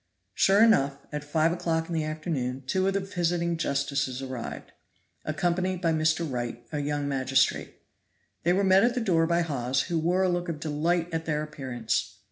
Sure 0.33 0.63
enough, 0.63 0.97
at 1.11 1.23
five 1.23 1.51
o'clock 1.51 1.87
in 1.87 1.93
the 1.93 2.03
afternoon 2.03 2.63
two 2.65 2.87
of 2.87 2.95
the 2.95 2.99
visiting 3.01 3.55
justices 3.55 4.19
arrived, 4.19 4.71
accompanied 5.25 5.79
by 5.79 5.93
Mr. 5.93 6.27
Wright, 6.27 6.65
a 6.71 6.79
young 6.79 7.07
magistrate. 7.07 7.75
They 8.41 8.53
were 8.53 8.63
met 8.63 8.83
at 8.83 8.95
the 8.95 8.99
door 9.01 9.27
by 9.27 9.41
Hawes, 9.43 9.81
who 9.89 9.99
wore 9.99 10.23
a 10.23 10.27
look 10.27 10.49
of 10.49 10.59
delight 10.59 11.07
at 11.13 11.25
their 11.25 11.43
appearance. 11.43 12.17